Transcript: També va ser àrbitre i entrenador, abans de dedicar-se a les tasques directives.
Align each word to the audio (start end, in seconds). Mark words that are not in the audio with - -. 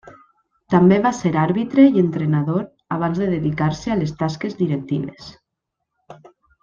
També 0.73 0.95
va 1.01 1.09
ser 1.17 1.31
àrbitre 1.41 1.85
i 1.89 2.01
entrenador, 2.03 2.63
abans 2.97 3.21
de 3.25 3.29
dedicar-se 3.35 3.93
a 3.93 3.99
les 4.01 4.15
tasques 4.23 4.57
directives. 4.63 5.29